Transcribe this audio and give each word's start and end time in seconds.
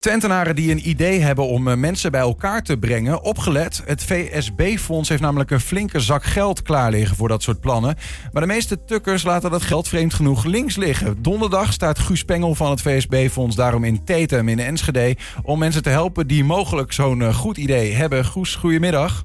Twentenaren 0.00 0.56
die 0.56 0.70
een 0.70 0.88
idee 0.88 1.20
hebben 1.20 1.46
om 1.46 1.68
eh, 1.68 1.76
mensen 1.76 2.10
bij 2.10 2.20
elkaar 2.20 2.62
te 2.62 2.76
brengen, 2.76 3.22
opgelet. 3.22 3.82
Het 3.84 4.04
VSB-fonds 4.04 5.08
heeft 5.08 5.20
namelijk 5.20 5.50
een 5.50 5.60
flinke 5.60 6.00
zak 6.00 6.24
geld 6.24 6.62
klaar 6.62 6.90
liggen 6.90 7.16
voor 7.16 7.28
dat 7.28 7.42
soort 7.42 7.60
plannen. 7.60 7.96
Maar 8.32 8.42
de 8.42 8.48
meeste 8.48 8.84
tukkers 8.84 9.22
laten 9.22 9.50
dat 9.50 9.62
geld 9.62 9.88
vreemd 9.88 10.14
genoeg 10.14 10.44
links 10.44 10.76
liggen. 10.76 11.22
Donderdag 11.22 11.72
staat 11.72 11.98
Guus 11.98 12.24
Pengel 12.24 12.54
van 12.54 12.70
het 12.70 12.82
VSB-fonds 12.82 13.56
daarom 13.56 13.84
in 13.84 14.04
Tetem 14.04 14.48
in 14.48 14.58
Enschede... 14.58 15.16
om 15.42 15.58
mensen 15.58 15.82
te 15.82 15.88
helpen 15.90 16.26
die 16.26 16.44
mogelijk 16.44 16.92
zo'n 16.92 17.22
eh, 17.22 17.34
goed 17.34 17.56
idee 17.56 17.92
hebben. 17.92 18.24
Goes, 18.24 18.54
goedemiddag. 18.54 19.24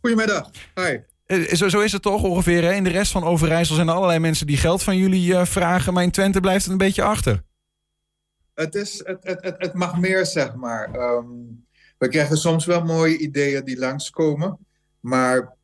Goedemiddag. 0.00 0.50
Hi. 0.74 0.96
Eh, 1.26 1.54
zo, 1.54 1.68
zo 1.68 1.80
is 1.80 1.92
het 1.92 2.02
toch 2.02 2.22
ongeveer. 2.22 2.62
Hè? 2.62 2.72
In 2.72 2.84
de 2.84 2.90
rest 2.90 3.12
van 3.12 3.24
Overijssel 3.24 3.74
zijn 3.74 3.88
er 3.88 3.94
allerlei 3.94 4.18
mensen 4.18 4.46
die 4.46 4.56
geld 4.56 4.82
van 4.82 4.96
jullie 4.96 5.34
vragen... 5.34 5.92
maar 5.92 6.02
in 6.02 6.10
Twente 6.10 6.40
blijft 6.40 6.62
het 6.62 6.72
een 6.72 6.78
beetje 6.78 7.02
achter 7.02 7.48
het, 8.60 8.74
is, 8.74 9.00
het, 9.04 9.18
het, 9.20 9.42
het, 9.42 9.54
het 9.58 9.74
mag 9.74 9.98
meer, 9.98 10.26
zeg 10.26 10.54
maar. 10.54 10.90
Ehm, 10.92 11.26
we 11.98 12.08
krijgen 12.08 12.36
soms 12.36 12.66
wel 12.66 12.84
mooie 12.84 13.18
ideeën 13.18 13.64
die 13.64 13.78
langskomen. 13.78 14.58
Maar 15.00 15.56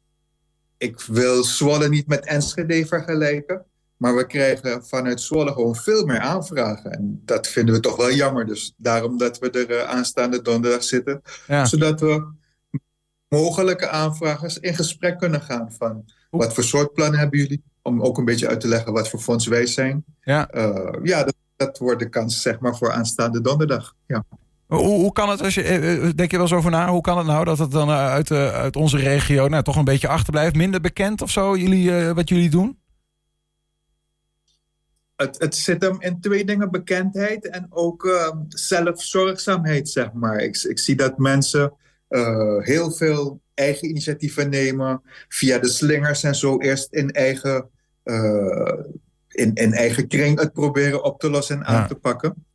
ik 0.78 1.00
wil 1.00 1.44
Zwolle 1.44 1.88
niet 1.88 2.06
met 2.06 2.26
Enschede 2.26 2.86
vergelijken. 2.86 3.64
Maar 3.96 4.16
we 4.16 4.26
krijgen 4.26 4.86
vanuit 4.86 5.20
Zwolle 5.20 5.52
gewoon 5.52 5.76
veel 5.76 6.06
meer 6.06 6.20
aanvragen. 6.20 6.90
En 6.90 7.22
dat 7.24 7.46
vinden 7.46 7.74
we 7.74 7.80
toch 7.80 7.96
wel 7.96 8.12
jammer. 8.12 8.46
Dus 8.46 8.74
daarom 8.76 9.18
dat 9.18 9.38
we 9.38 9.50
er 9.50 9.70
uh, 9.70 9.88
aanstaande 9.88 10.42
donderdag 10.42 10.82
zitten. 10.82 11.22
Zodat 11.62 12.00
we 12.00 12.32
mogelijke 13.28 13.88
aanvragers 13.88 14.58
in 14.58 14.74
gesprek 14.74 15.18
kunnen 15.18 15.40
gaan. 15.40 15.72
Van 15.72 16.04
wat 16.30 16.54
voor 16.54 16.64
soort 16.64 16.92
plannen 16.92 17.18
hebben 17.18 17.38
jullie? 17.38 17.62
Om 17.82 18.02
ook 18.02 18.18
een 18.18 18.24
beetje 18.24 18.48
uit 18.48 18.60
te 18.60 18.68
leggen 18.68 18.92
wat 18.92 19.08
voor 19.08 19.20
fonds 19.20 19.46
wij 19.46 19.66
zijn. 19.66 20.04
Ja, 20.20 20.54
uh, 20.54 20.98
ja 21.02 21.24
dat 21.24 21.34
dat 21.56 21.78
wordt 21.78 22.00
de 22.00 22.08
kans 22.08 22.42
zeg 22.42 22.58
maar, 22.58 22.76
voor 22.76 22.92
aanstaande 22.92 23.40
donderdag. 23.40 23.94
Ja. 24.06 24.24
Hoe, 24.66 24.78
hoe 24.78 25.12
kan 25.12 25.28
het, 25.28 25.42
als 25.42 25.54
je, 25.54 25.62
eh, 25.62 25.94
eh, 25.94 26.14
denk 26.14 26.30
je 26.30 26.36
wel 26.36 26.46
eens 26.46 26.54
over 26.54 26.70
na, 26.70 26.88
hoe 26.88 27.00
kan 27.00 27.18
het 27.18 27.26
nou 27.26 27.44
dat 27.44 27.58
het 27.58 27.70
dan 27.70 27.88
eh, 27.88 28.10
uit, 28.10 28.30
uit 28.30 28.76
onze 28.76 28.96
regio 28.96 29.48
nou, 29.48 29.62
toch 29.62 29.76
een 29.76 29.84
beetje 29.84 30.08
achterblijft? 30.08 30.56
Minder 30.56 30.80
bekend 30.80 31.22
of 31.22 31.30
zo, 31.30 31.56
jullie, 31.56 32.12
wat 32.12 32.28
jullie 32.28 32.50
doen? 32.50 32.78
Het, 35.16 35.38
het 35.38 35.56
zit 35.56 35.82
hem 35.82 35.96
in 36.00 36.20
twee 36.20 36.44
dingen, 36.44 36.70
bekendheid 36.70 37.48
en 37.48 37.66
ook 37.70 38.04
uh, 38.04 38.30
zelfzorgzaamheid, 38.48 39.88
zeg 39.88 40.12
maar. 40.12 40.38
Ik, 40.38 40.56
ik 40.56 40.78
zie 40.78 40.96
dat 40.96 41.18
mensen 41.18 41.72
heel 42.58 42.90
veel 42.90 43.40
eigen 43.54 43.88
initiatieven 43.88 44.50
nemen, 44.50 45.02
via 45.28 45.58
de 45.58 45.68
slingers 45.68 46.22
en 46.22 46.34
zo, 46.34 46.58
eerst 46.58 46.92
in 46.92 47.10
eigen 47.10 47.70
in, 49.36 49.54
in 49.54 49.72
eigen 49.72 50.08
kring 50.08 50.40
het 50.40 50.52
proberen 50.52 51.04
op 51.04 51.20
te 51.20 51.30
lossen 51.30 51.56
en 51.56 51.64
aan 51.64 51.88
te 51.88 51.94
pakken. 51.94 52.46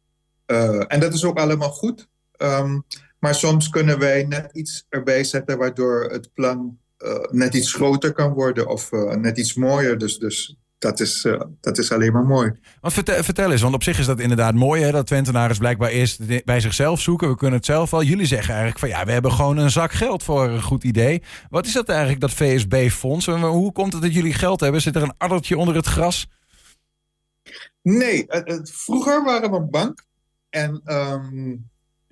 Uh, 0.47 0.83
en 0.87 0.99
dat 0.99 1.13
is 1.13 1.25
ook 1.25 1.39
allemaal 1.39 1.71
goed. 1.71 2.07
Um, 2.37 2.85
maar 3.19 3.35
soms 3.35 3.69
kunnen 3.69 3.99
wij 3.99 4.23
net 4.23 4.49
iets 4.53 4.85
erbij 4.89 5.23
zetten 5.23 5.57
waardoor 5.57 6.03
het 6.11 6.33
plan 6.33 6.77
uh, 6.99 7.15
net 7.29 7.53
iets 7.53 7.73
groter 7.73 8.13
kan 8.13 8.33
worden 8.33 8.67
of 8.67 8.91
uh, 8.91 9.13
net 9.13 9.37
iets 9.37 9.53
mooier. 9.53 9.97
Dus, 9.97 10.17
dus 10.17 10.55
dat, 10.77 10.99
is, 10.99 11.27
dat 11.61 11.77
is 11.77 11.91
alleen 11.91 12.13
maar 12.13 12.23
mooi. 12.23 12.51
Want 12.81 12.93
vertel, 12.93 13.23
vertel, 13.23 13.51
eens, 13.51 13.61
want 13.61 13.73
op 13.73 13.83
zich 13.83 13.99
is 13.99 14.05
dat 14.05 14.19
inderdaad 14.19 14.53
mooi 14.53 14.83
hè, 14.83 14.91
dat 14.91 15.07
Twentenaars 15.07 15.57
blijkbaar 15.57 15.89
eerst 15.89 16.45
bij 16.45 16.59
zichzelf 16.59 17.01
zoeken. 17.01 17.29
We 17.29 17.35
kunnen 17.35 17.57
het 17.57 17.65
zelf 17.65 17.91
wel. 17.91 18.03
Jullie 18.03 18.25
zeggen 18.25 18.49
eigenlijk 18.49 18.79
van 18.79 18.89
ja, 18.89 19.05
we 19.05 19.11
hebben 19.11 19.31
gewoon 19.31 19.57
een 19.57 19.71
zak 19.71 19.91
geld 19.91 20.23
voor 20.23 20.49
een 20.49 20.61
goed 20.61 20.83
idee. 20.83 21.21
Wat 21.49 21.65
is 21.65 21.73
dat 21.73 21.89
eigenlijk, 21.89 22.19
dat 22.19 22.31
VSB-fonds? 22.31 23.25
Hoe 23.25 23.71
komt 23.71 23.93
het 23.93 24.01
dat 24.01 24.13
jullie 24.13 24.33
geld 24.33 24.59
hebben? 24.59 24.81
Zit 24.81 24.95
er 24.95 25.03
een 25.03 25.13
addertje 25.17 25.57
onder 25.57 25.75
het 25.75 25.85
gras? 25.85 26.27
Nee, 27.81 28.25
vroeger 28.63 29.23
waren 29.23 29.51
we 29.51 29.57
een 29.57 29.69
bank. 29.69 30.05
En 30.49 30.81
ehm, 30.85 31.55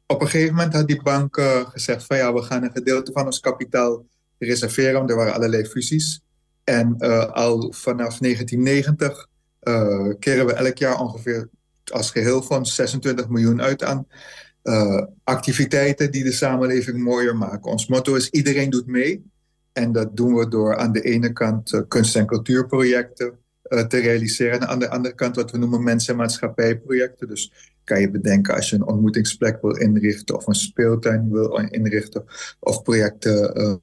op 0.05 0.21
een 0.21 0.29
gegeven 0.29 0.55
moment 0.55 0.73
had 0.73 0.87
die 0.87 1.01
bank 1.01 1.37
uh, 1.37 1.69
gezegd 1.69 2.05
van 2.05 2.17
ja, 2.17 2.33
we 2.33 2.41
gaan 2.41 2.63
een 2.63 2.71
gedeelte 2.71 3.11
van 3.11 3.25
ons 3.25 3.39
kapitaal 3.39 4.05
reserveren, 4.37 5.07
er 5.07 5.15
waren 5.15 5.33
allerlei 5.33 5.65
fusies. 5.65 6.21
En 6.63 6.97
al 7.31 7.73
vanaf 7.75 8.17
1990 8.17 9.27
uh, 9.63 9.73
eh, 9.73 10.15
keren 10.19 10.45
we 10.45 10.53
elk 10.53 10.77
jaar 10.77 10.99
ongeveer 10.99 11.49
als 11.91 12.11
geheel 12.11 12.41
van 12.41 12.65
26 12.65 13.29
miljoen 13.29 13.61
uit 13.61 13.83
aan 13.83 14.07
activiteiten 15.23 16.11
die 16.11 16.23
de 16.23 16.31
samenleving 16.31 16.97
mooier 16.97 17.35
maken. 17.35 17.71
Ons 17.71 17.87
motto 17.87 18.15
is 18.15 18.29
iedereen 18.29 18.69
doet 18.69 18.85
mee. 18.85 19.25
En 19.73 19.91
dat 19.91 20.17
doen 20.17 20.35
we 20.35 20.47
door 20.47 20.77
aan 20.77 20.91
de 20.91 21.01
ene 21.01 21.33
kant 21.33 21.83
kunst- 21.87 22.15
en 22.15 22.25
cultuurprojecten, 22.25 23.39
te 23.69 23.99
realiseren. 23.99 24.59
En 24.59 24.67
aan 24.67 24.79
de 24.79 24.89
andere 24.89 25.15
kant 25.15 25.35
wat 25.35 25.51
we 25.51 25.57
noemen 25.57 25.83
mensen- 25.83 26.13
en 26.13 26.19
maatschappijprojecten. 26.19 27.27
Dus 27.27 27.73
kan 27.83 28.01
je 28.01 28.11
bedenken 28.11 28.55
als 28.55 28.69
je 28.69 28.75
een 28.75 28.87
ontmoetingsplek 28.87 29.61
wil 29.61 29.75
inrichten 29.75 30.35
of 30.35 30.47
een 30.47 30.53
speeltuin 30.53 31.31
wil 31.31 31.57
inrichten. 31.69 32.23
Of 32.59 32.81
projecten 32.81 33.61
uh, 33.61 33.73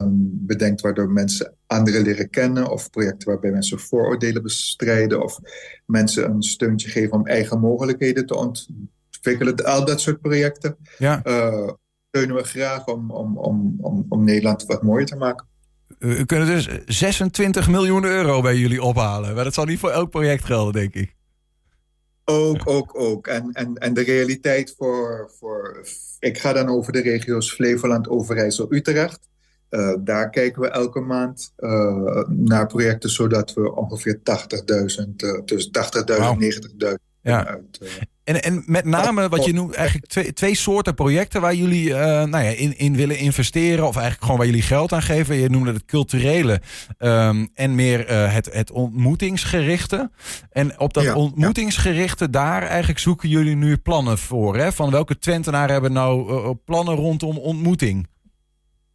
bedenkt 0.47 0.81
waardoor 0.81 1.11
mensen 1.11 1.55
anderen 1.67 2.03
leren 2.03 2.31
kennen. 2.31 2.71
Of 2.71 2.91
projecten 2.91 3.29
waarbij 3.29 3.51
mensen 3.51 3.79
vooroordelen 3.79 4.43
bestrijden. 4.43 5.23
Of 5.23 5.39
mensen 5.87 6.31
een 6.31 6.43
steuntje 6.43 6.89
geven 6.89 7.13
om 7.13 7.27
eigen 7.27 7.61
mogelijkheden 7.61 8.27
te 8.27 8.37
ontwikkelen. 8.37 9.65
Al 9.65 9.85
dat 9.85 10.01
soort 10.01 10.21
projecten 10.21 10.77
ja. 10.99 11.21
uh, 11.27 11.71
steunen 12.09 12.37
we 12.37 12.43
graag 12.43 12.87
om, 12.87 13.11
om, 13.11 13.39
om, 13.39 13.77
om, 13.81 14.07
om 14.09 14.25
Nederland 14.25 14.65
wat 14.67 14.83
mooier 14.83 15.07
te 15.07 15.17
maken. 15.17 15.47
We 15.99 16.27
kunnen 16.27 16.47
dus 16.47 16.69
26 16.87 17.69
miljoen 17.69 18.05
euro 18.05 18.41
bij 18.41 18.57
jullie 18.57 18.83
ophalen. 18.83 19.35
Maar 19.35 19.45
dat 19.45 19.55
zal 19.55 19.65
niet 19.65 19.79
voor 19.79 19.91
elk 19.91 20.11
project 20.11 20.45
gelden, 20.45 20.73
denk 20.73 20.95
ik. 20.95 21.15
Ook, 22.25 22.69
ook, 22.69 22.99
ook. 22.99 23.27
En, 23.27 23.53
en, 23.53 23.75
en 23.75 23.95
de 23.95 24.03
realiteit 24.03 24.75
voor, 24.79 25.31
voor... 25.39 25.87
Ik 26.19 26.39
ga 26.39 26.53
dan 26.53 26.69
over 26.69 26.93
de 26.93 27.01
regio's 27.01 27.53
Flevoland, 27.53 28.09
Overijssel, 28.09 28.73
Utrecht. 28.73 29.29
Uh, 29.71 29.95
daar 30.01 30.31
kijken 30.31 30.63
we 30.63 30.69
elke 30.69 31.01
maand 31.01 31.53
uh, 31.59 32.23
naar 32.29 32.67
projecten... 32.67 33.11
zodat 33.11 33.55
we 33.55 33.75
ongeveer 33.75 34.19
80.000, 34.19 34.23
uh, 35.17 35.39
tussen 35.39 35.73
80.000 35.73 36.15
en 36.15 36.99
90.000 36.99 37.06
ja. 37.31 37.47
uit... 37.47 37.81
En, 38.25 38.43
en 38.43 38.63
met 38.67 38.85
name 38.85 39.29
wat 39.29 39.45
je 39.45 39.53
noemt, 39.53 39.75
eigenlijk 39.75 40.07
twee, 40.07 40.33
twee 40.33 40.55
soorten 40.55 40.95
projecten 40.95 41.41
waar 41.41 41.55
jullie 41.55 41.89
uh, 41.89 41.97
nou 41.97 42.45
ja, 42.45 42.51
in, 42.51 42.79
in 42.79 42.97
willen 42.97 43.19
investeren. 43.19 43.87
Of 43.87 43.95
eigenlijk 43.95 44.23
gewoon 44.23 44.37
waar 44.37 44.47
jullie 44.47 44.63
geld 44.63 44.93
aan 44.93 45.03
geven. 45.03 45.37
Je 45.37 45.51
noemde 45.51 45.73
het 45.73 45.85
culturele 45.85 46.61
um, 46.99 47.49
en 47.55 47.75
meer 47.75 48.11
uh, 48.11 48.33
het, 48.33 48.53
het 48.53 48.71
ontmoetingsgerichte. 48.71 50.11
En 50.51 50.81
op 50.81 50.95
dat 50.95 51.13
ontmoetingsgerichte, 51.13 52.31
daar 52.31 52.63
eigenlijk 52.63 52.99
zoeken 52.99 53.29
jullie 53.29 53.57
nu 53.57 53.77
plannen 53.77 54.19
voor. 54.19 54.57
Hè? 54.57 54.73
Van 54.73 54.91
welke 54.91 55.19
Twentenaren 55.19 55.73
hebben 55.73 55.93
nou 55.93 56.55
plannen 56.65 56.95
rondom 56.95 57.39
ontmoeting? 57.39 58.07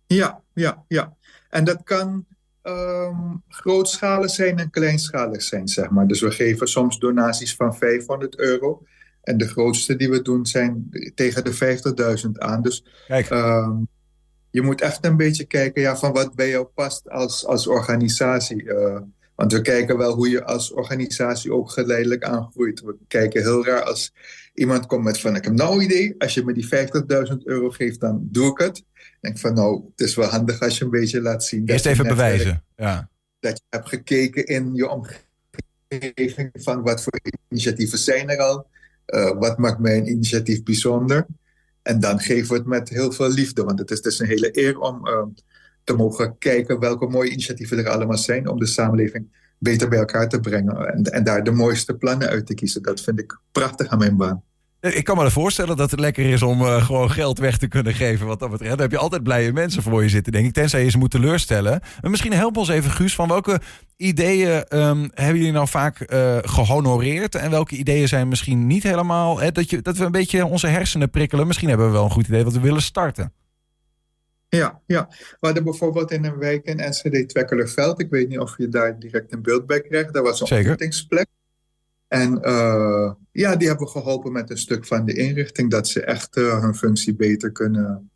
Ja, 0.08 0.42
ja, 0.54 0.84
ja. 0.88 1.14
En 1.50 1.64
dat 1.64 1.84
kan 1.84 2.26
um, 2.64 3.44
grootschalig 3.48 4.30
zijn 4.30 4.58
en 4.58 4.70
kleinschalig 4.70 5.42
zijn, 5.42 5.68
zeg 5.68 5.90
maar. 5.90 6.08
Dus 6.08 6.22
we 6.22 6.32
geven 6.32 6.68
soms 6.68 7.00
donaties 7.00 7.56
van 7.56 7.76
500 7.76 8.40
euro. 8.40 8.84
En 9.22 9.38
de 9.38 9.48
grootste 9.48 9.96
die 9.96 10.10
we 10.10 10.22
doen 10.22 10.46
zijn 10.46 10.90
tegen 11.16 11.44
de 11.44 11.80
50.000 12.26 12.32
aan. 12.32 12.62
Dus 12.62 12.86
um, 13.32 13.88
je 14.50 14.62
moet 14.62 14.82
echt 14.82 15.06
een 15.06 15.18
beetje 15.18 15.46
kijken 15.46 15.82
ja, 15.82 15.98
van 15.98 16.12
wat 16.12 16.36
bij 16.36 16.50
jou 16.50 16.66
past 16.66 17.10
als, 17.10 17.46
als 17.46 17.68
organisatie. 17.68 18.64
Uh, 18.64 19.00
want 19.42 19.54
we 19.54 19.62
kijken 19.62 19.98
wel 19.98 20.16
hoe 20.16 20.30
je 20.30 20.44
als 20.44 20.72
organisatie 20.72 21.54
ook 21.54 21.72
geleidelijk 21.72 22.24
aangroeit. 22.24 22.82
We 22.82 22.96
kijken 23.08 23.42
heel 23.42 23.66
raar 23.66 23.84
als 23.84 24.14
iemand 24.54 24.86
komt 24.86 25.04
met 25.04 25.20
van 25.20 25.36
ik 25.36 25.44
heb 25.44 25.54
nou 25.54 25.76
een 25.76 25.84
idee. 25.84 26.16
Als 26.18 26.34
je 26.34 26.44
me 26.44 26.54
die 26.54 26.70
50.000 27.32 27.38
euro 27.44 27.70
geeft, 27.70 28.00
dan 28.00 28.28
doe 28.32 28.52
ik 28.52 28.58
het. 28.58 28.78
Ik 28.78 29.18
denk 29.22 29.38
van 29.38 29.54
nou, 29.54 29.84
het 29.96 30.08
is 30.08 30.16
wel 30.16 30.28
handig 30.28 30.60
als 30.60 30.78
je 30.78 30.84
een 30.84 30.90
beetje 30.90 31.22
laat 31.22 31.44
zien. 31.44 31.66
Eerst 31.66 31.86
even 31.86 32.08
bewijzen. 32.08 32.64
Ja. 32.76 33.10
Dat 33.40 33.58
je 33.58 33.64
hebt 33.70 33.90
gekeken 33.90 34.46
in 34.46 34.74
je 34.74 34.90
omgeving 34.90 36.50
van 36.54 36.82
wat 36.82 37.04
voor 37.04 37.20
initiatieven 37.50 37.98
zijn 37.98 38.30
er 38.30 38.38
al. 38.38 38.68
Uh, 39.08 39.40
wat 39.40 39.58
maakt 39.58 39.80
mijn 39.80 40.10
initiatief 40.10 40.64
bijzonder? 40.64 41.26
En 41.82 42.00
dan 42.00 42.20
geven 42.20 42.50
we 42.50 42.56
het 42.56 42.66
met 42.66 42.90
heel 42.90 43.12
veel 43.12 43.30
liefde. 43.30 43.64
Want 43.64 43.80
het 43.80 43.92
is 43.92 44.02
dus 44.02 44.20
een 44.20 44.28
hele 44.28 44.50
eer 44.52 44.80
om 44.80 45.08
uh, 45.08 45.24
te 45.92 45.98
mogen 45.98 46.36
kijken 46.38 46.80
welke 46.80 47.08
mooie 47.08 47.30
initiatieven 47.30 47.78
er 47.78 47.90
allemaal 47.90 48.18
zijn. 48.18 48.48
Om 48.48 48.60
de 48.60 48.66
samenleving 48.66 49.28
beter 49.58 49.90
bij 49.90 50.00
elkaar 50.00 50.30
te 50.30 50.40
brengen. 50.40 50.94
En, 50.94 51.04
en 51.04 51.24
daar 51.24 51.44
de 51.44 51.52
mooiste 51.52 51.94
plannen 51.94 52.30
uit 52.30 52.46
te 52.46 52.54
kiezen. 52.54 52.84
Dat 52.84 53.02
vind 53.02 53.20
ik 53.20 53.40
prachtig 53.52 53.88
aan 53.88 53.98
mijn 53.98 54.18
baan. 54.18 54.44
Ik 54.82 55.04
kan 55.04 55.18
me 55.18 55.32
voorstellen 55.32 55.78
dat 55.78 55.92
het 55.92 56.00
lekker 56.00 56.26
is 56.26 56.42
om 56.42 56.62
uh, 56.62 56.86
gewoon 56.86 57.12
geld 57.12 57.40
weg 57.40 57.58
te 57.58 57.68
kunnen 57.68 57.94
geven. 57.94 58.28
Wat 58.28 58.40
dat 58.40 58.50
betreft. 58.50 58.72
Dan 58.72 58.82
heb 58.82 58.92
je 58.92 58.98
altijd 58.98 59.24
blije 59.24 59.54
mensen 59.54 59.84
voor 59.84 60.04
je 60.04 60.10
zitten, 60.10 60.32
denk 60.32 60.46
ik. 60.46 60.54
Tenzij 60.54 60.84
je 60.84 60.90
ze 60.90 60.98
moet 60.98 61.12
teleurstellen. 61.12 61.82
Maar 62.02 62.12
misschien 62.12 62.34
help 62.34 62.58
ons 62.58 62.70
even, 62.70 62.92
Guus, 62.92 63.16
van 63.16 63.28
welke 63.28 63.62
ideeën 63.98 64.66
um, 64.70 65.10
hebben 65.14 65.38
jullie 65.38 65.52
nou 65.52 65.68
vaak 65.68 66.12
uh, 66.14 66.38
gehonoreerd? 66.42 67.36
En 67.36 67.50
welke 67.50 67.76
ideeën 67.76 68.08
zijn 68.08 68.28
misschien 68.28 68.68
niet 68.68 68.84
helemaal. 68.84 69.40
Hè, 69.40 69.52
dat, 69.52 69.70
je, 69.70 69.82
dat 69.82 69.98
we 69.98 70.06
een 70.06 70.12
beetje 70.12 70.46
onze 70.46 70.68
hersenen 70.68 71.10
prikkelen. 71.10 71.48
Misschien 71.48 71.70
hebben 71.70 71.88
we 71.88 71.92
wel 71.92 72.04
een 72.04 72.12
goed 72.12 72.28
idee 72.28 72.44
wat 72.44 72.54
we 72.54 72.60
willen 72.60 72.82
starten. 72.82 73.34
Ja, 74.58 74.82
ja. 74.86 75.08
We 75.10 75.38
hadden 75.40 75.64
bijvoorbeeld 75.64 76.12
in 76.12 76.26
een 76.26 76.38
wijk 76.38 76.66
in 76.66 76.80
Enschede 76.80 77.26
Twekkelerveld. 77.26 78.00
Ik 78.00 78.10
weet 78.10 78.30
niet 78.30 78.40
of 78.40 78.58
je 78.58 78.70
daar 78.70 79.00
direct 79.00 79.34
een 79.34 79.42
beeld 79.42 79.66
bij 79.66 79.82
krijgt. 79.82 80.14
Dat 80.14 80.24
was 80.24 80.42
een 80.42 80.58
ontmoetingsplek. 80.58 81.28
En 82.08 82.40
ja, 83.32 83.56
die 83.56 83.68
hebben 83.68 83.88
geholpen 83.88 84.32
met 84.32 84.50
een 84.50 84.58
stuk 84.58 84.86
van 84.86 85.06
de 85.06 85.14
inrichting, 85.14 85.70
dat 85.72 85.88
ze 85.88 86.04
echt 86.04 86.36
hun 86.36 86.76
functie 86.76 87.16
beter 87.16 87.52
kunnen, 87.52 88.12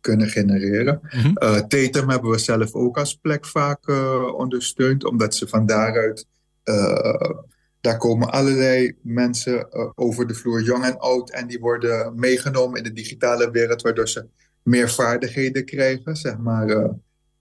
kunnen 0.00 0.28
genereren. 0.28 1.00
Mm 1.02 1.34
Tatum 1.68 2.10
hebben 2.10 2.30
we 2.30 2.38
zelf 2.38 2.74
ook 2.74 2.98
als 2.98 3.14
plek 3.14 3.46
vaak 3.46 3.88
ondersteund, 4.36 5.04
omdat 5.04 5.34
ze 5.34 5.48
van 5.48 5.66
daaruit 5.66 6.26
daar 7.80 7.98
komen 7.98 8.30
allerlei 8.30 8.96
mensen 9.02 9.68
over 9.96 10.26
de 10.26 10.34
vloer, 10.34 10.62
jong 10.62 10.84
en 10.84 10.98
oud, 10.98 11.30
en 11.30 11.46
die 11.46 11.58
worden 11.58 12.12
meegenomen 12.16 12.78
in 12.78 12.84
de 12.84 12.92
digitale 12.92 13.50
wereld, 13.50 13.82
waardoor 13.82 14.08
ze 14.08 14.26
meer 14.68 14.90
vaardigheden 14.90 15.64
krijgen. 15.64 16.16
Zeg 16.16 16.38
maar, 16.38 16.68
uh, 16.68 16.88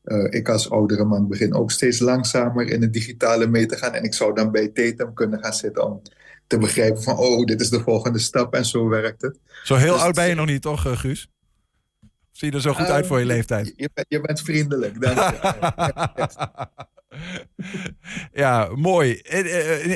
uh, 0.03 0.27
ik 0.29 0.49
als 0.49 0.69
oudere 0.69 1.05
man 1.05 1.27
begin 1.27 1.53
ook 1.53 1.71
steeds 1.71 1.99
langzamer 1.99 2.67
in 2.67 2.81
het 2.81 2.93
digitale 2.93 3.47
mee 3.47 3.65
te 3.65 3.75
gaan. 3.75 3.93
En 3.93 4.03
ik 4.03 4.13
zou 4.13 4.33
dan 4.33 4.51
bij 4.51 4.67
Tatum 4.67 5.13
kunnen 5.13 5.43
gaan 5.43 5.53
zitten 5.53 5.85
om 5.85 6.01
te 6.47 6.57
begrijpen 6.57 7.03
van, 7.03 7.17
oh, 7.17 7.45
dit 7.45 7.61
is 7.61 7.69
de 7.69 7.79
volgende 7.79 8.19
stap 8.19 8.53
en 8.53 8.65
zo 8.65 8.87
werkt 8.87 9.21
het. 9.21 9.39
Zo 9.63 9.75
heel 9.75 9.93
dus 9.93 10.01
oud 10.01 10.15
ben 10.15 10.27
je 10.27 10.35
nog 10.35 10.45
niet, 10.45 10.61
toch, 10.61 10.85
eh, 10.85 10.97
Guus? 10.97 11.29
Zie 12.31 12.49
je 12.49 12.55
er 12.55 12.61
zo 12.61 12.73
goed 12.73 12.85
uit 12.85 13.07
voor 13.07 13.19
je 13.19 13.25
leeftijd? 13.25 13.73
Je, 13.75 13.89
bent, 13.93 14.07
je 14.09 14.21
bent 14.21 14.41
vriendelijk, 14.41 15.01
dank 15.01 15.17
je. 15.17 15.35
ja, 18.33 18.69
mooi. 18.75 19.17
En, 19.17 19.45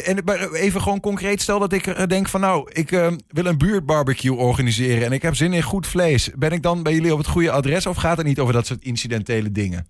en, 0.06 0.54
even 0.54 0.82
gewoon 0.82 1.00
concreet, 1.00 1.42
stel 1.42 1.60
dat 1.60 1.74
ik 1.74 2.10
denk 2.10 2.30
van 2.30 2.42
nou, 2.42 2.70
ik 2.74 2.90
wil 3.28 3.46
een 3.46 3.58
buurtbarbecue 3.58 4.36
organiseren 4.36 5.06
en 5.06 5.12
ik 5.12 5.22
heb 5.22 5.36
zin 5.36 5.54
in 5.54 5.64
goed 5.64 5.88
vlees. 5.88 6.30
Ben 6.36 6.52
ik 6.52 6.62
dan 6.62 6.84
bij 6.84 6.94
jullie 6.94 7.12
op 7.12 7.18
het 7.18 7.28
goede 7.28 7.52
adres 7.52 7.86
of 7.86 7.98
gaat 7.98 8.18
het 8.18 8.26
niet 8.26 8.40
over 8.40 8.54
dat 8.54 8.66
soort 8.66 8.84
incidentele 8.84 9.52
dingen? 9.52 9.88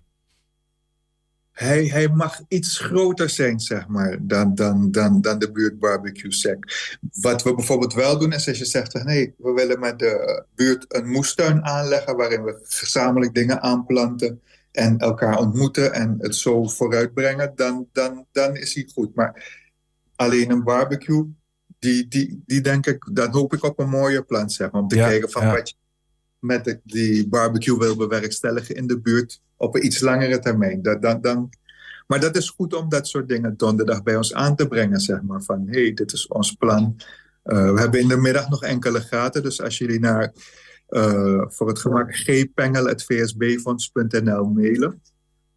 Hij, 1.52 1.84
hij 1.84 2.08
mag 2.08 2.40
iets 2.48 2.78
groter 2.78 3.30
zijn, 3.30 3.60
zeg 3.60 3.86
maar, 3.88 4.18
dan, 4.20 4.54
dan, 4.54 4.90
dan, 4.90 5.20
dan 5.20 5.38
de 5.38 5.52
buurt 5.52 5.78
barbecue 5.78 6.32
sec. 6.32 6.56
Wat 7.20 7.42
we 7.42 7.54
bijvoorbeeld 7.54 7.94
wel 7.94 8.18
doen, 8.18 8.32
is 8.32 8.48
als 8.48 8.58
je 8.58 8.64
zegt 8.64 9.04
nee, 9.04 9.34
we 9.38 9.52
willen 9.52 9.80
met 9.80 9.98
de 9.98 10.44
buurt 10.54 10.84
een 10.88 11.08
moestuin 11.08 11.64
aanleggen... 11.64 12.16
waarin 12.16 12.42
we 12.42 12.60
gezamenlijk 12.62 13.34
dingen 13.34 13.62
aanplanten 13.62 14.40
en 14.72 14.98
elkaar 14.98 15.38
ontmoeten... 15.38 15.92
en 15.92 16.16
het 16.18 16.36
zo 16.36 16.64
vooruitbrengen, 16.64 17.52
dan, 17.54 17.88
dan, 17.92 18.26
dan 18.32 18.56
is 18.56 18.74
hij 18.74 18.88
goed. 18.94 19.14
Maar 19.14 19.60
alleen 20.16 20.50
een 20.50 20.64
barbecue, 20.64 21.26
die, 21.78 22.08
die, 22.08 22.42
die 22.46 22.60
denk 22.60 22.86
ik... 22.86 23.08
dan 23.12 23.30
hoop 23.30 23.52
ik 23.52 23.62
op 23.62 23.78
een 23.78 23.88
mooie 23.88 24.22
plan, 24.22 24.50
zeg 24.50 24.70
maar, 24.70 24.82
om 24.82 24.88
te 24.88 24.96
kijken 24.96 25.30
van 25.30 25.46
wat 25.46 25.68
je 25.68 25.74
met 26.38 26.80
die 26.84 27.28
barbecue 27.28 27.78
wil 27.78 27.96
bewerkstelligen 27.96 28.74
in 28.74 28.86
de 28.86 29.00
buurt 29.00 29.42
op 29.56 29.74
een 29.74 29.84
iets 29.84 30.00
langere 30.00 30.38
termijn. 30.38 30.82
Dat, 30.82 31.02
dan, 31.02 31.20
dan, 31.20 31.50
maar 32.06 32.20
dat 32.20 32.36
is 32.36 32.50
goed 32.50 32.74
om 32.74 32.88
dat 32.88 33.08
soort 33.08 33.28
dingen 33.28 33.56
donderdag 33.56 34.02
bij 34.02 34.16
ons 34.16 34.34
aan 34.34 34.56
te 34.56 34.68
brengen, 34.68 35.00
zeg 35.00 35.22
maar. 35.22 35.42
Van, 35.42 35.66
hé, 35.66 35.82
hey, 35.82 35.94
dit 35.94 36.12
is 36.12 36.26
ons 36.26 36.52
plan. 36.52 36.96
Uh, 37.44 37.72
we 37.72 37.80
hebben 37.80 38.00
in 38.00 38.08
de 38.08 38.16
middag 38.16 38.48
nog 38.48 38.62
enkele 38.62 39.00
gaten, 39.00 39.42
dus 39.42 39.62
als 39.62 39.78
jullie 39.78 40.00
naar, 40.00 40.32
uh, 40.92 41.42
voor 41.46 41.68
het 41.68 41.78
gemak, 41.78 42.14
gpengel.vsbfonds.nl 42.14 44.44
mailen, 44.44 45.02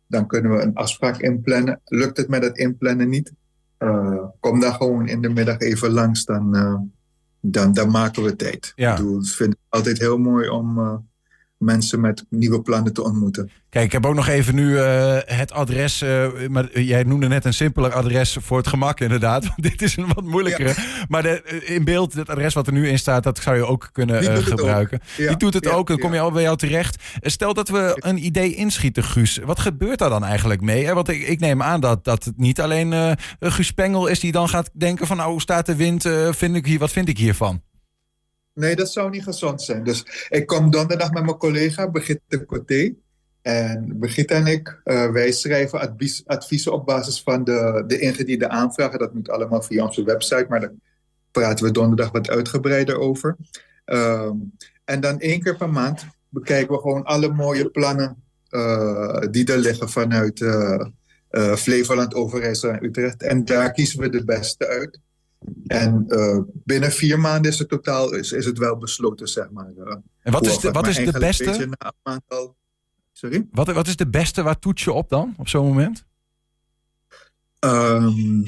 dan 0.08 0.28
kunnen 0.28 0.52
we 0.52 0.62
een 0.62 0.74
afspraak 0.74 1.18
inplannen. 1.18 1.82
Lukt 1.86 2.18
het 2.18 2.28
met 2.28 2.44
het 2.44 2.58
inplannen 2.58 3.10
niet, 3.10 3.34
uh, 3.80 4.24
kom 4.40 4.60
dan 4.60 4.74
gewoon 4.74 5.08
in 5.08 5.22
de 5.22 5.30
middag 5.30 5.60
even 5.60 5.92
langs, 5.92 6.26
dan 6.26 6.54
dan, 7.52 7.74
dan 7.74 7.92
maken 7.92 8.24
we 8.24 8.36
tijd. 8.36 8.72
Ja. 8.76 8.92
Ik, 8.92 8.98
bedoel, 8.98 9.24
vind 9.24 9.50
het 9.50 9.60
altijd 9.70 10.00
heel 10.00 10.18
mooi 10.18 10.50
om 10.50 10.80
mensen 11.66 12.00
met 12.00 12.26
nieuwe 12.30 12.62
plannen 12.62 12.94
te 12.94 13.04
ontmoeten. 13.04 13.50
Kijk, 13.70 13.86
ik 13.86 13.92
heb 13.92 14.06
ook 14.06 14.16
nog 14.16 14.28
even 14.28 14.56
nu 14.56 14.70
uh, 14.70 15.18
het 15.26 15.52
adres. 15.52 16.02
Uh, 16.02 16.28
maar 16.50 16.80
jij 16.80 17.04
noemde 17.04 17.28
net 17.28 17.46
een 17.46 17.54
simpeler 17.54 17.94
adres 17.94 18.38
voor 18.42 18.58
het 18.58 18.68
gemak, 18.68 19.00
inderdaad. 19.00 19.44
Want 19.48 19.62
dit 19.62 19.82
is 19.82 19.98
een 19.98 20.14
wat 20.14 20.24
moeilijkere. 20.24 20.70
Ja. 20.70 21.06
Maar 21.08 21.24
de, 21.24 21.62
in 21.66 21.84
beeld, 21.84 22.14
het 22.14 22.30
adres 22.30 22.54
wat 22.54 22.68
er 22.68 22.74
nu 22.74 22.90
in 22.90 23.00
staat, 23.00 23.24
dat 23.24 23.40
zou 23.40 23.56
je 23.56 23.66
ook 23.66 23.90
kunnen 23.92 24.24
uh, 24.24 24.38
gebruiken. 24.38 25.00
Ook. 25.02 25.08
Ja. 25.18 25.28
Die 25.28 25.38
doet 25.38 25.54
het 25.54 25.68
ook. 25.68 25.88
Dan 25.88 25.98
kom 25.98 26.14
je 26.14 26.20
al 26.20 26.32
bij 26.32 26.42
jou 26.42 26.58
terecht. 26.58 27.04
Stel 27.22 27.54
dat 27.54 27.70
we 27.70 27.92
een 28.00 28.26
idee 28.26 28.56
inschieten, 28.56 29.04
Guus. 29.04 29.40
Wat 29.46 29.60
gebeurt 29.60 30.00
daar 30.00 30.10
dan 30.10 30.24
eigenlijk 30.24 30.62
mee? 30.62 30.94
Want 30.94 31.10
ik, 31.10 31.28
ik 31.28 31.40
neem 31.40 31.62
aan 31.62 31.80
dat, 31.80 32.04
dat 32.04 32.24
het 32.24 32.38
niet 32.38 32.62
alleen 32.62 33.18
Guus 33.40 33.72
Pengel 33.72 34.08
is 34.08 34.20
die 34.20 34.32
dan 34.32 34.50
gaat 34.50 34.70
denken 34.74 35.08
van, 35.08 35.18
nou, 35.18 35.32
hoe 35.32 35.42
staat 35.42 35.66
de 35.66 35.76
wind? 35.76 36.10
vind 36.30 36.56
ik 36.56 36.66
hier, 36.66 36.80
wat 36.80 36.92
vind 36.92 37.10
ik 37.10 37.18
hiervan? 37.18 37.62
Nee, 38.56 38.76
dat 38.76 38.92
zou 38.92 39.10
niet 39.10 39.24
gezond 39.24 39.62
zijn. 39.62 39.84
Dus 39.84 40.28
ik 40.30 40.46
kom 40.46 40.72
donderdag 40.72 41.12
met 41.12 41.24
mijn 41.24 41.38
collega 41.38 41.88
Brigitte 41.88 42.46
Coté. 42.46 42.94
En 43.42 43.96
Brigitte 44.00 44.34
en 44.34 44.48
ik, 44.48 44.82
uh, 44.86 45.12
wij 45.12 45.32
schrijven 45.32 45.80
advies, 45.80 46.24
adviezen 46.26 46.74
op 46.74 46.86
basis 46.86 47.22
van 47.22 47.44
de, 47.44 47.84
de 47.88 48.00
ingediende 48.00 48.50
aanvragen. 48.50 49.00
Dat 49.00 49.14
moet 49.14 49.30
allemaal 49.30 49.62
via 49.62 49.84
onze 49.86 50.04
website, 50.04 50.46
maar 50.50 50.60
daar 50.60 50.74
praten 51.32 51.66
we 51.66 51.72
donderdag 51.72 52.12
wat 52.12 52.30
uitgebreider 52.30 53.00
over. 53.00 53.36
Um, 53.86 54.54
en 54.86 55.00
dan 55.00 55.20
één 55.20 55.42
keer 55.42 55.56
per 55.56 55.70
maand 55.70 56.06
bekijken 56.30 56.76
we 56.76 56.82
gewoon 56.82 57.04
alle 57.04 57.30
mooie 57.30 57.70
plannen 57.70 58.24
uh, 58.50 59.20
die 59.32 59.52
er 59.52 59.58
liggen 59.58 59.90
vanuit 59.90 60.40
uh, 60.40 60.86
Flevoland, 61.56 62.14
Overijssel 62.14 62.70
en 62.70 62.84
Utrecht. 62.86 63.24
En 63.24 63.46
daar 63.46 63.72
kiezen 63.72 64.00
we 64.00 64.10
de 64.10 64.24
beste 64.24 64.68
uit. 64.68 65.00
En 65.66 66.06
uh, 66.08 66.40
binnen 66.54 66.92
vier 66.92 67.20
maanden 67.20 67.52
is 67.52 67.60
het 67.60 67.70
totaal 67.70 68.14
is, 68.14 68.32
is 68.32 68.46
het 68.46 68.58
wel 68.58 68.78
besloten, 68.78 69.28
zeg 69.28 69.50
maar. 69.50 69.72
Uh, 69.78 69.96
en 70.22 70.32
wat 70.32 70.46
is 70.46 70.60
de, 70.60 70.72
wat 70.72 70.88
is 70.88 70.96
de 70.96 71.20
beste? 71.20 71.78
Aantal... 72.04 72.56
Sorry? 73.12 73.48
Wat, 73.52 73.72
wat 73.72 73.88
is 73.88 73.96
de 73.96 74.08
beste? 74.08 74.44
Waar 74.44 74.60
toets 74.60 74.84
je 74.84 74.92
op 74.92 75.10
dan, 75.10 75.34
op 75.38 75.48
zo'n 75.48 75.68
moment? 75.68 76.06
Um, 77.60 78.44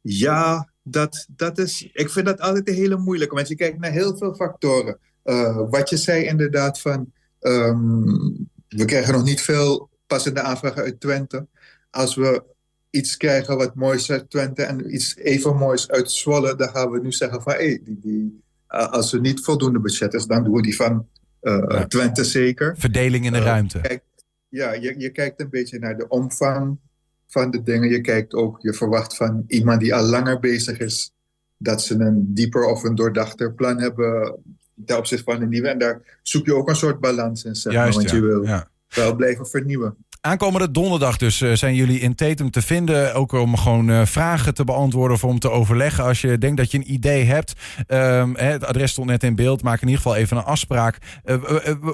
ja, 0.00 0.70
dat, 0.82 1.26
dat 1.36 1.58
is... 1.58 1.90
Ik 1.92 2.10
vind 2.10 2.26
dat 2.26 2.40
altijd 2.40 2.68
een 2.68 2.74
hele 2.74 2.96
moeilijke. 2.96 3.34
Want 3.34 3.48
je 3.48 3.54
kijkt 3.54 3.78
naar 3.78 3.90
heel 3.90 4.16
veel 4.16 4.34
factoren. 4.34 4.98
Uh, 5.24 5.70
wat 5.70 5.90
je 5.90 5.96
zei 5.96 6.24
inderdaad 6.24 6.80
van... 6.80 7.12
Um, 7.40 8.48
we 8.68 8.84
krijgen 8.84 9.12
nog 9.12 9.24
niet 9.24 9.40
veel 9.40 9.90
passende 10.06 10.40
aanvragen 10.40 10.82
uit 10.82 11.00
Twente. 11.00 11.46
Als 11.90 12.14
we 12.14 12.44
iets 12.90 13.16
krijgen 13.16 13.56
wat 13.56 13.74
moois 13.74 14.10
uit 14.10 14.30
Twente 14.30 14.62
en 14.62 14.94
iets 14.94 15.16
even 15.16 15.56
moois 15.56 15.90
uit 15.90 16.10
Zwolle, 16.10 16.56
dan 16.56 16.68
gaan 16.68 16.90
we 16.90 17.00
nu 17.00 17.12
zeggen 17.12 17.42
van 17.42 17.52
hey, 17.52 17.80
die, 17.84 17.98
die, 18.00 18.42
als 18.66 19.12
er 19.12 19.20
niet 19.20 19.44
voldoende 19.44 19.80
budget 19.80 20.14
is, 20.14 20.26
dan 20.26 20.44
doen 20.44 20.54
we 20.54 20.62
die 20.62 20.76
van 20.76 21.06
uh, 21.42 21.80
Twente 21.80 22.24
zeker. 22.24 22.74
Verdeling 22.78 23.24
in 23.24 23.32
de 23.32 23.38
ruimte. 23.38 23.80
Kijk, 23.80 24.02
ja, 24.48 24.72
je, 24.72 24.94
je 24.98 25.10
kijkt 25.10 25.40
een 25.40 25.50
beetje 25.50 25.78
naar 25.78 25.96
de 25.96 26.08
omvang 26.08 26.78
van 27.26 27.50
de 27.50 27.62
dingen. 27.62 27.90
Je 27.90 28.00
kijkt 28.00 28.34
ook, 28.34 28.60
je 28.60 28.74
verwacht 28.74 29.16
van 29.16 29.44
iemand 29.46 29.80
die 29.80 29.94
al 29.94 30.04
langer 30.04 30.40
bezig 30.40 30.78
is, 30.78 31.12
dat 31.56 31.82
ze 31.82 31.94
een 31.94 32.34
dieper 32.34 32.64
of 32.64 32.84
een 32.84 32.94
doordachter 32.94 33.52
plan 33.52 33.80
hebben 33.80 34.38
ten 34.84 34.98
opzichte 34.98 35.24
van 35.24 35.40
de 35.40 35.46
nieuwe. 35.46 35.68
En 35.68 35.78
daar 35.78 36.18
zoek 36.22 36.46
je 36.46 36.54
ook 36.54 36.68
een 36.68 36.76
soort 36.76 37.00
balans 37.00 37.44
in, 37.44 37.54
zeg 37.54 37.72
Juist, 37.72 37.96
want 37.96 38.10
ja. 38.10 38.16
je 38.16 38.22
wil 38.22 38.42
ja. 38.42 38.68
wel 38.88 39.16
blijven 39.16 39.46
vernieuwen. 39.46 39.96
Aankomende 40.20 40.70
donderdag 40.70 41.16
dus 41.16 41.40
uh, 41.40 41.54
zijn 41.54 41.74
jullie 41.74 42.00
in 42.00 42.14
Tatum 42.14 42.50
te 42.50 42.62
vinden. 42.62 43.14
Ook 43.14 43.32
om 43.32 43.56
gewoon 43.56 43.88
uh, 43.88 44.04
vragen 44.06 44.54
te 44.54 44.64
beantwoorden 44.64 45.16
of 45.16 45.24
om 45.24 45.38
te 45.38 45.50
overleggen. 45.50 46.04
Als 46.04 46.20
je 46.20 46.38
denkt 46.38 46.56
dat 46.56 46.70
je 46.70 46.78
een 46.78 46.92
idee 46.92 47.24
hebt. 47.24 47.52
Um, 47.86 48.36
het 48.36 48.64
adres 48.64 48.90
stond 48.90 49.08
net 49.08 49.22
in 49.22 49.34
beeld. 49.34 49.62
Maak 49.62 49.80
in 49.80 49.88
ieder 49.88 50.02
geval 50.02 50.16
even 50.16 50.36
een 50.36 50.44
afspraak. 50.44 50.98
Uh, 51.24 51.36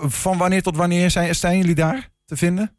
van 0.01 0.39
wanneer 0.39 0.63
tot 0.63 0.77
wanneer 0.77 1.11
zijn, 1.11 1.35
zijn 1.35 1.59
jullie 1.59 1.75
daar 1.75 2.09
te 2.25 2.37
vinden? 2.37 2.77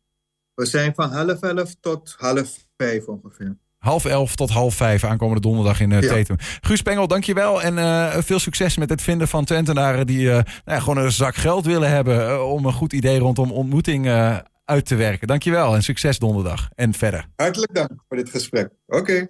We 0.53 0.65
zijn 0.65 0.93
van 0.95 1.11
half 1.11 1.41
elf 1.41 1.75
tot 1.79 2.15
half 2.17 2.49
vijf 2.77 3.05
ongeveer. 3.05 3.57
Half 3.77 4.05
elf 4.05 4.35
tot 4.35 4.49
half 4.49 4.75
vijf 4.75 5.03
aankomende 5.03 5.41
donderdag 5.41 5.79
in 5.79 5.91
uh, 5.91 6.01
ja. 6.01 6.07
Tatum. 6.07 6.35
Guus 6.61 6.81
Pengel, 6.81 7.07
dankjewel. 7.07 7.61
En 7.61 7.77
uh, 7.77 8.15
veel 8.17 8.39
succes 8.39 8.77
met 8.77 8.89
het 8.89 9.01
vinden 9.01 9.27
van 9.27 9.45
Twentenaren 9.45 10.07
die 10.07 10.25
uh, 10.25 10.31
nou 10.33 10.45
ja, 10.65 10.79
gewoon 10.79 11.03
een 11.03 11.11
zak 11.11 11.35
geld 11.35 11.65
willen 11.65 11.89
hebben. 11.89 12.45
om 12.47 12.65
een 12.65 12.73
goed 12.73 12.93
idee 12.93 13.19
rondom 13.19 13.51
ontmoeting 13.51 14.05
uit 14.65 14.85
te 14.85 14.95
werken. 14.95 15.27
Dankjewel 15.27 15.75
en 15.75 15.83
succes 15.83 16.19
donderdag 16.19 16.69
en 16.75 16.93
verder. 16.93 17.25
Hartelijk 17.35 17.73
dank 17.73 17.91
voor 18.07 18.17
dit 18.17 18.29
gesprek. 18.29 18.69
Oké. 18.85 19.27